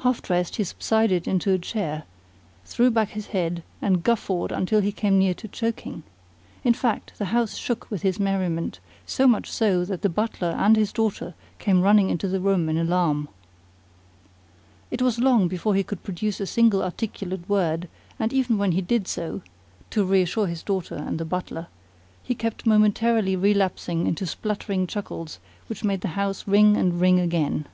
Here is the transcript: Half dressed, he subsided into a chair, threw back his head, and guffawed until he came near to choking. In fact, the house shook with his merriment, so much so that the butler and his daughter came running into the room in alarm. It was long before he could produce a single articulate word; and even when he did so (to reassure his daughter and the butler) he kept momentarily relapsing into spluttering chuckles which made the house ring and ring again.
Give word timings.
Half 0.00 0.20
dressed, 0.20 0.56
he 0.56 0.64
subsided 0.64 1.26
into 1.26 1.50
a 1.50 1.58
chair, 1.58 2.02
threw 2.66 2.90
back 2.90 3.08
his 3.12 3.28
head, 3.28 3.62
and 3.80 4.02
guffawed 4.02 4.52
until 4.52 4.82
he 4.82 4.92
came 4.92 5.18
near 5.18 5.32
to 5.32 5.48
choking. 5.48 6.02
In 6.62 6.74
fact, 6.74 7.14
the 7.16 7.24
house 7.32 7.54
shook 7.56 7.90
with 7.90 8.02
his 8.02 8.20
merriment, 8.20 8.80
so 9.06 9.26
much 9.26 9.50
so 9.50 9.82
that 9.86 10.02
the 10.02 10.10
butler 10.10 10.48
and 10.58 10.76
his 10.76 10.92
daughter 10.92 11.32
came 11.58 11.80
running 11.80 12.10
into 12.10 12.28
the 12.28 12.38
room 12.38 12.68
in 12.68 12.76
alarm. 12.76 13.30
It 14.90 15.00
was 15.00 15.18
long 15.18 15.48
before 15.48 15.74
he 15.74 15.82
could 15.82 16.02
produce 16.02 16.38
a 16.38 16.44
single 16.46 16.82
articulate 16.82 17.48
word; 17.48 17.88
and 18.18 18.30
even 18.30 18.58
when 18.58 18.72
he 18.72 18.82
did 18.82 19.08
so 19.08 19.40
(to 19.88 20.04
reassure 20.04 20.48
his 20.48 20.62
daughter 20.62 20.96
and 20.96 21.16
the 21.18 21.24
butler) 21.24 21.68
he 22.22 22.34
kept 22.34 22.66
momentarily 22.66 23.36
relapsing 23.36 24.06
into 24.06 24.26
spluttering 24.26 24.86
chuckles 24.86 25.38
which 25.68 25.82
made 25.82 26.02
the 26.02 26.08
house 26.08 26.46
ring 26.46 26.76
and 26.76 27.00
ring 27.00 27.18
again. 27.18 27.66